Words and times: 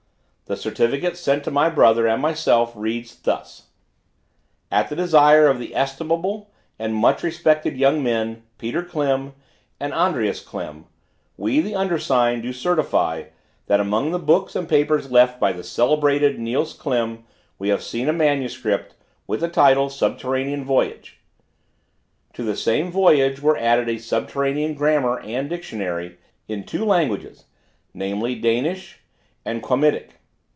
The 0.47 0.57
certificate 0.57 1.15
sent 1.15 1.45
to 1.45 1.49
my 1.51 1.69
brother 1.69 2.09
and 2.09 2.21
myself 2.21 2.73
reads 2.75 3.15
thus: 3.21 3.67
"At 4.69 4.89
the 4.89 4.97
desire 4.97 5.47
of 5.47 5.59
the 5.59 5.73
estimable 5.73 6.51
and 6.77 6.93
much 6.93 7.23
respected 7.23 7.77
young 7.77 8.03
men, 8.03 8.43
PETER 8.57 8.83
KLIM 8.83 9.31
and 9.79 9.93
ANDREAS 9.93 10.41
KLIM, 10.41 10.87
we, 11.37 11.61
the 11.61 11.73
undersigned, 11.77 12.43
do 12.43 12.51
certify, 12.51 13.27
that 13.67 13.79
among 13.79 14.11
the 14.11 14.19
books 14.19 14.53
and 14.53 14.67
papers 14.67 15.09
left 15.09 15.39
by 15.39 15.53
the 15.53 15.63
celebrated 15.63 16.37
NIELS 16.37 16.73
KLIM, 16.73 17.23
we 17.57 17.69
have 17.69 17.81
seen 17.81 18.09
a 18.09 18.13
manuscript, 18.13 18.93
with 19.27 19.39
the 19.39 19.47
title, 19.47 19.89
'Subterranean 19.89 20.65
Voyage.' 20.65 21.19
To 22.33 22.43
the 22.43 22.57
same 22.57 22.91
'Voyage' 22.91 23.39
were 23.41 23.55
added 23.55 23.87
a 23.87 23.97
subterranean 23.99 24.73
Grammar 24.73 25.17
and 25.21 25.49
Dictionary, 25.49 26.17
in 26.49 26.65
two 26.65 26.83
languages, 26.83 27.45
namely, 27.93 28.35
Danish 28.35 28.99
and 29.45 29.63
Quamitic. 29.63 30.15